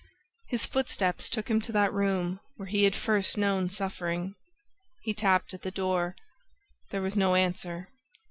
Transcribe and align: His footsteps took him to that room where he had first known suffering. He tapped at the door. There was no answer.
His 0.47 0.65
footsteps 0.65 1.29
took 1.29 1.47
him 1.47 1.61
to 1.61 1.71
that 1.73 1.93
room 1.93 2.39
where 2.55 2.65
he 2.65 2.85
had 2.85 2.95
first 2.95 3.37
known 3.37 3.69
suffering. 3.69 4.33
He 5.03 5.13
tapped 5.13 5.53
at 5.53 5.61
the 5.61 5.69
door. 5.69 6.15
There 6.89 7.03
was 7.03 7.15
no 7.15 7.35
answer. 7.35 7.89